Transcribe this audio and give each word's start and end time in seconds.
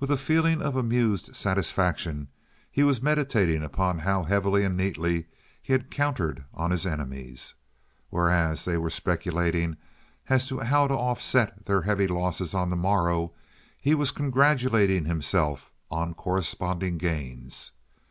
With 0.00 0.10
a 0.10 0.16
feeling 0.16 0.62
of 0.62 0.76
amused 0.76 1.36
satisfaction 1.36 2.28
he 2.70 2.82
was 2.82 3.02
meditating 3.02 3.62
upon 3.62 3.98
how 3.98 4.22
heavily 4.22 4.64
and 4.64 4.78
neatly 4.78 5.26
he 5.60 5.74
had 5.74 5.90
countered 5.90 6.42
on 6.54 6.70
his 6.70 6.86
enemies. 6.86 7.52
Whereas 8.08 8.64
they 8.64 8.78
were 8.78 8.88
speculating 8.88 9.76
as 10.30 10.46
to 10.46 10.60
how 10.60 10.86
to 10.88 10.94
offset 10.94 11.66
their 11.66 11.82
heavy 11.82 12.06
losses 12.08 12.54
on 12.54 12.70
the 12.70 12.76
morrow, 12.76 13.32
he 13.78 13.94
was 13.94 14.10
congratulating 14.10 15.04
himself 15.04 15.70
on 15.90 16.14
corresponding 16.14 16.96
gains. 16.96 17.72